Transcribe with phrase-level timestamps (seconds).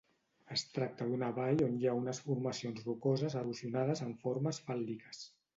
[0.53, 5.25] Es tracta d'una vall on hi ha unes formacions rocoses erosionades amb formes fàl·liques.